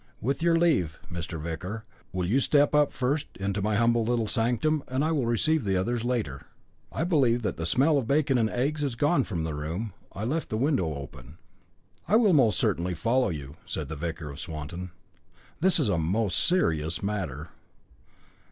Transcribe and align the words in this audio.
With 0.19 0.41
your 0.41 0.55
leave, 0.57 0.97
Mr. 1.11 1.39
Vicar, 1.39 1.85
will 2.11 2.25
you 2.25 2.39
step 2.39 2.73
up 2.73 2.91
first 2.91 3.27
into 3.35 3.61
my 3.61 3.75
humble 3.75 4.03
little 4.03 4.25
sanctum, 4.25 4.83
and 4.87 5.05
I 5.05 5.11
will 5.11 5.27
receive 5.27 5.63
the 5.63 5.77
others 5.77 6.03
later. 6.03 6.47
I 6.91 7.03
believe 7.03 7.43
that 7.43 7.55
the 7.55 7.67
smell 7.67 7.99
of 7.99 8.07
bacon 8.07 8.39
and 8.39 8.49
eggs 8.49 8.81
is 8.83 8.95
gone 8.95 9.25
from 9.25 9.43
the 9.43 9.53
room. 9.53 9.93
I 10.11 10.23
left 10.23 10.49
the 10.49 10.57
window 10.57 10.95
open." 10.95 11.37
"I 12.07 12.15
will 12.15 12.33
most 12.33 12.57
certainly 12.57 12.95
follow 12.95 13.29
you," 13.29 13.57
said 13.67 13.89
the 13.89 13.95
Vicar 13.95 14.31
of 14.31 14.39
Swanton. 14.39 14.89
"This 15.59 15.79
is 15.79 15.87
a 15.87 15.99
most 15.99 16.39
serious 16.39 17.03
matter." 17.03 17.49